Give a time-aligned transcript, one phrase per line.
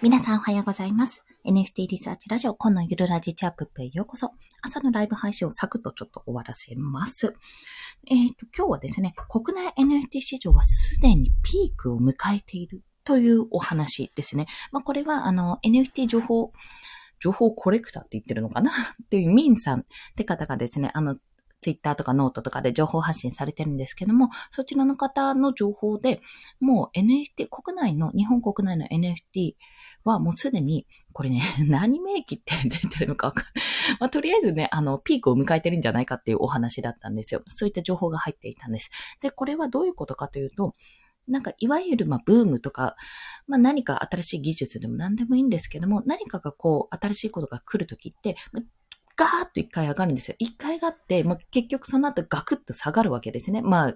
[0.00, 1.24] 皆さんおはようございます。
[1.44, 4.30] NFT リサーチラジオ、今のゆるラジチャップへようこそ。
[4.62, 7.34] 朝のライブ配信をサクッとちょっと終わらせます。
[8.06, 14.46] えっ、ー、と、今日はですね、国内 NFT 市場はすでにピークを迎えているというお話ですね。
[14.70, 16.52] まあ、これは、あの、NFT 情報、
[17.18, 18.70] 情報コレクターって言ってるのかな？
[19.02, 19.84] っていうミンさんっ
[20.16, 21.16] て方がですね、あの、
[21.60, 26.20] ツイッターとかノートとかで情報発信されてるんですけども、そちらの方の情報で、
[26.60, 29.54] もう NFT、国内の、日本国内の NFT
[30.04, 33.54] はもうすでに、これね、 何名義って出てるのかわかんない。
[34.00, 37.42] まあ、とりあえずね、あの、ピークを迎えてるんじゃないかっていうお話だったんですよ。
[37.48, 38.90] そういった情報が入っていたんです。
[39.20, 40.74] で、これはどういうことかというと、
[41.26, 42.96] なんか、いわゆる、まあ、ブームとか、
[43.46, 48.36] まあ、何か新しい技術でも何でもいいんですけども、何かがこう、新しいことが来るときって、
[49.18, 50.36] ガーッと一回上がるんですよ。
[50.38, 53.62] 一回上がって、まあ、結局その後ガクッと下がるわけですね。
[53.62, 53.94] まあ、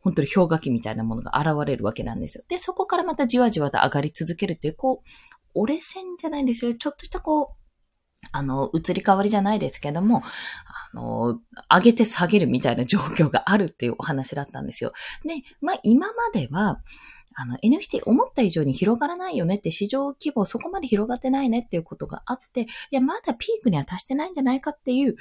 [0.00, 2.44] 本当に氷河期みたいなものが現れるわけなんですよ。
[2.48, 5.08] で、そこからまたじわじわと上がり続けるっていう、こう、
[5.54, 6.74] 折れ線じゃないんですよ。
[6.74, 10.22] ちょっとしたこう、あの、移り変わりじゃないですけども、
[10.92, 14.92] あの、上げて下げるみたいな状況があるっていうお話だったんですよ。
[15.24, 16.82] で、まあ今までは、
[17.40, 25.14] あの、NFT 思った以上に広がらないよねって市場規模そこまで広がってないねっていうことがあって、いや、まだピークには達してないんじゃないかっていう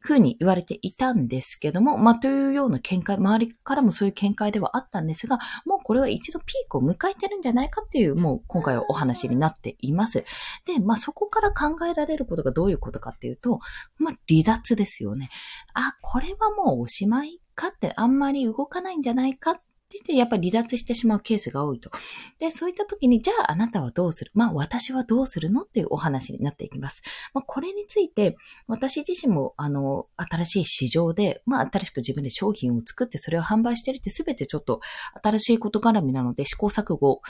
[0.00, 10.24] ふうに言われていたんですけども、まあ、というような見解、周りからもそういう見解ではあったんですが、もうこれは一度ピークを迎えてるんじゃないかっていう、もう今回はお話になっています。
[10.64, 13.60] で、まあ、そこから考えられることがどういうことかっていうと、
[13.98, 15.28] まあ、離脱ですよね。
[15.74, 19.60] あ、これはもうおしまいかってあんまり動かないんじゃないかっ
[19.98, 21.90] って、やっぱり離脱してしまうケースが多いと。
[22.38, 24.30] で、そういった時に、じゃああなたはどうする？
[24.34, 25.62] まあ私はどうするの？
[25.62, 27.02] っていうお話になっていきます。
[27.34, 34.80] まあこれについて、私自身も、あの、新しい市場で、まあ新しく自分で商品を作ってそれを販売してるってすべてちょっと
[35.22, 37.20] 新しいこと絡みなので試行錯誤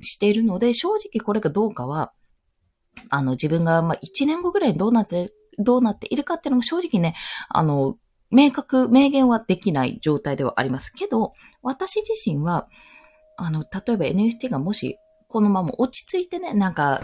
[0.00, 2.12] しているので、正直これがどうかは、
[3.10, 7.14] あの自分がまあ1年後ぐらいにどうなって、どうなっているかっていうのも正直ね、
[7.48, 7.96] あの、
[8.30, 12.68] 明確、明言はできない状態ではありますけど、私自身は、
[13.36, 17.02] あの、例えば NFT がもし、このまま落ち着いてね、なんか、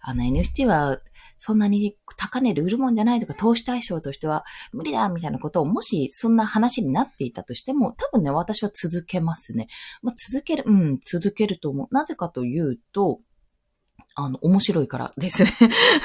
[0.00, 1.00] あの NFT は
[1.38, 9.66] そんなに高値で売るもんじゃないとか、投資対象としては無理だみたいなことを、もしそんな話になっていたとしても、多分ね、私は続けますね。
[10.02, 11.94] まあ、続ける、うん、続けると思う。
[11.94, 13.20] なぜかというと、
[14.16, 15.50] あの、面白いからですね。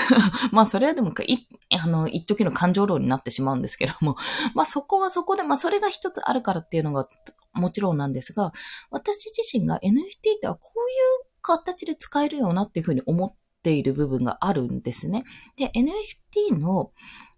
[0.51, 1.47] まあ、それはでも、い、
[1.77, 4.15] あの、一時の感情論になってしまうんですけども、
[4.55, 7.07] まあ、そこはそこで、まあ、それが一つあるからっていうのが、
[7.53, 8.51] もちろんなんですが、
[8.89, 15.23] 私自身が NFT ってはこういう形で使えるよなっていうふうに思っている部分があるんですね。
[15.55, 16.91] で、NFT の、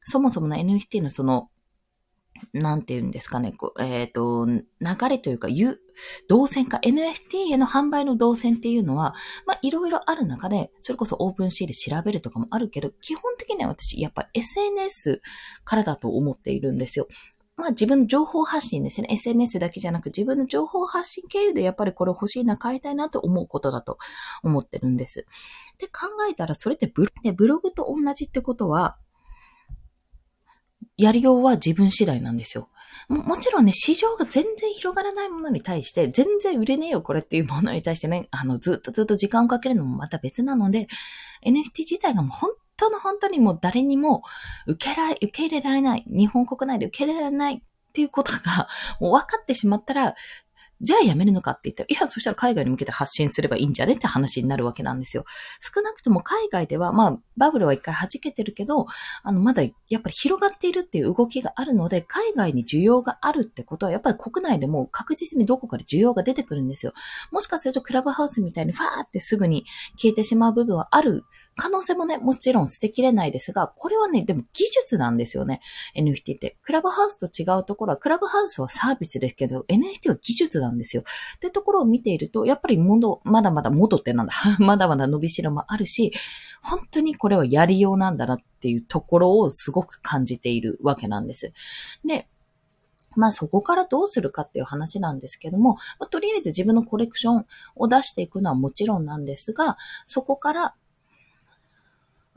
[0.04, 1.50] そもそもの NFT のその、
[2.54, 5.80] なんて言うんですかね、こうえっ、ー、と、流れというか、ゆ、
[6.28, 9.14] 動線か、NFT への販売の動線っていうのは、
[9.46, 15.22] まあ、いろいろある中で、それこそオープンシーで調べるとかもあるけど、基本的には私、やっぱ SNS
[15.64, 17.08] からだと思っているんですよ。
[17.58, 19.08] まあ自分の情報発信ですね。
[19.12, 24.00] SNS だけじゃなく自分の情報発信経由でやっぱりこれ欲しいな、買いたいなと思うことだと
[24.42, 25.28] 思ってるんです。
[25.78, 28.98] で考えたらそれってブログブログと同じってことは、
[30.98, 32.70] やりようは自分次第なんですよ。
[33.10, 40.88] も、もちろんね、市場が全然広がらないものに対して、全然売れねえよ、これっていうものに対してね、あの、ずっとずっと時間をかけるのもまた別なので、
[41.46, 44.24] NFT 自体がもう本当の本当にもう誰にも
[44.68, 47.62] 受けられ、受け入れられない、日本国内で受け入れられないっ
[47.94, 48.68] ていうことが、
[49.00, 50.16] もう分かってしまったら、
[50.82, 55.26] じゃあやめるのかって言ったら、いや、そしたら海外に向けて発信すればいいんじゃねって話になるわけなんですよ。
[55.60, 58.88] 少なくとも海外では、まあ、バブルは一回弾けてるけど、
[59.24, 66.94] あの、まだやっぱり広がっているっていう動きがあるので、海外に需要があるってことは、やっぱり国内でも確実にどこかで需要が出てくるんですよ。
[67.32, 69.66] もしかするとクラブハウスみたいにファーってすぐに
[69.98, 71.26] 消えてしまう部分はある
[71.62, 75.62] 可能性もね、もちろん捨てきれないですが、これはね、でも技術なんですよね。
[75.96, 76.58] NFT って。
[76.64, 81.04] クラブハウスと違うところは、クラブハウスはサービスですけど、NFT は技術なんですよ。
[81.36, 84.34] ってところを見ていると、やっぱり戻、まだまだ元ってなんだ。
[84.58, 86.12] まだまだ伸びしろもあるし、
[86.64, 91.54] 本当にこれはやりようなんだなっていうところをすごく感じているわけなんです。
[92.04, 92.28] で、
[93.16, 100.76] まあそこからどうするかっていう話なんですけども、まあ、とりあえず自分のコレクションを出していくのはもちろんなんですが、そこから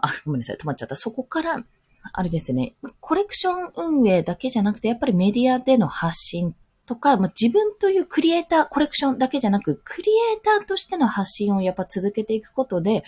[0.05, 0.97] あ、ごめんなさい、止まっちゃった。
[0.97, 1.65] そこから、
[2.12, 6.55] あれですね、コレクション運営だけじゃなくて、やっぱりメディアでの発信
[6.87, 13.05] とか、まあ、自分というクリエイター、コレクションだけじゃなく、クリエイターとしての発信をやっぱ続けていくことで、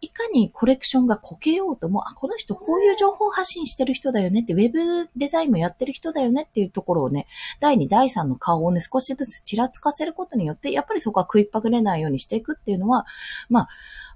[0.00, 7.28] いかにコレクションがこけようとも、あ、この人こういう情報発信してる人だよねって、ウェブデザインもやってる人だよねっていうところをね、
[7.60, 13.06] 第2、第3の顔をね、少しずつちらつかせることによって、やっぱりそこは食いっぱぐれないようにしていくっていうのは、
[13.48, 13.68] まあ、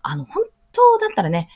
[0.02, 0.42] あの、本
[0.72, 1.48] 当だったらね、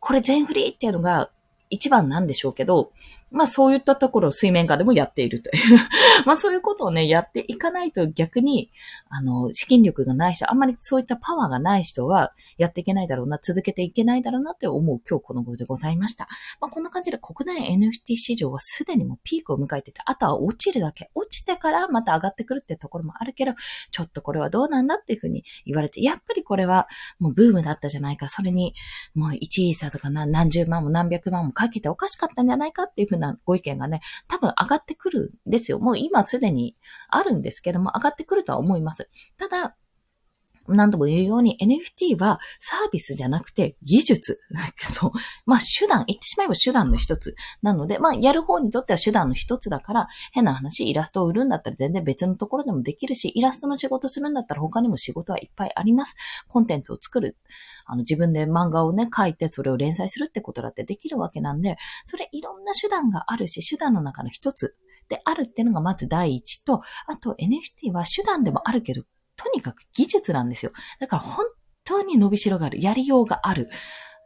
[0.00, 1.30] これ全振りっていうのが
[1.68, 2.90] 一番なんでしょうけど、
[3.30, 5.78] まあそういったところを水面下でもやっているという
[6.26, 8.70] まあそういうことをね、やっていかないと逆に、
[9.08, 16.28] あの、資金力がない人、あんまりそういったパワーがない人はやっていけないだろうな、続けていけないだろうなって思う今日この頃でございました。
[16.60, 21.10] まあこんな感じで国内 NFT 市場はすでにもうピークを迎えてて、あとは落ちるだけ。
[21.14, 23.52] 落ちてからまた上がってくるってところもあるけど、
[23.90, 26.88] ちょっとこれはどうなんだっていうふうに言われて、やっぱりこれは
[27.18, 28.28] もうブームだったじゃないか。
[28.28, 28.74] それに
[29.14, 35.78] もう1位差とか何十万も何百万もかけておかしかったんじゃないかっていうふうになご意見がね、多分上がってくるんですよ。
[35.78, 36.76] もう今すでに
[37.08, 39.08] あるんですけども、上がってくるとは思います。
[39.38, 39.76] ただ、
[40.74, 44.40] 何度も言うように NFT はサービスじゃなくて技術。
[44.92, 45.12] そう。
[45.46, 47.34] まあ手段、言ってしまえば手段の一つ。
[47.62, 56.16] なので、まあやる方にとっては手段の一つだから、変な話、イラストを売るんだったら全然別のところでもできるし、イラストの仕事するんだったら他にも仕事はいっぱいあります。
[56.48, 57.36] コンテンツを作る。
[57.86, 64.76] あの自分で漫画をね、書いてそれを連載するってことだってできるわけなんで、それいろんな手段があるし、手段の中の一つ
[65.08, 69.02] であるっていうのがまず第一と、あと NFT は手段でもあるけど、
[69.36, 70.72] とにかく技術なんですよ。
[71.00, 71.44] だから本
[71.84, 72.80] 当に伸びしろがある。
[72.80, 73.68] やりようがある。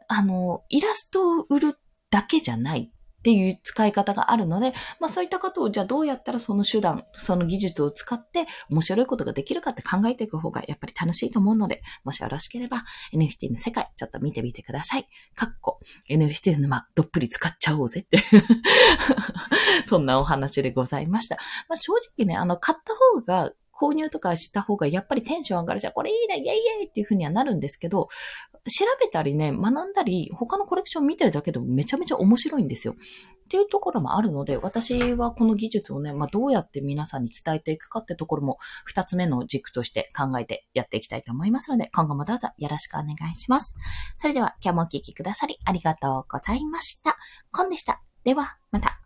[0.07, 1.79] あの、イラストを売る
[2.11, 2.91] だけじゃない
[3.25, 12.83] っていう使い方があるので、まあそういったことをじゃあどうやったらその手段、その技術を使って面白いことができるかって考えていく方がやっぱり楽しいと思うので、もしよろしければ
[13.15, 15.07] NFT の世界ちょっと見てみてください。
[15.33, 18.19] かっこ NFT の沼どっぷり使っちゃおうぜって
[19.89, 21.37] そんなお話でございました。
[21.67, 28.09] まあ正直ね、あの買った方が購入とかした方がやっぱりテンション上がるし、これいいね、イェイイェイっていう風にはなるんですけど、
[28.67, 32.95] 調べたりね、学んだり、他のコレクション見てるだけでもめちゃめちゃ面白いんですよ。
[33.45, 43.75] っていうところもあるので、私はこの技術をね、まあ、どうやって皆さんに伝えていくかってところも、二つ目の軸として考えてやっていきたいと思いますので、今後もどうぞよろしくお願いします。
[44.17, 47.17] それでは、今日もお聴きくださりありがとうございました。
[47.51, 48.01] コンでした。
[48.23, 49.04] では、また。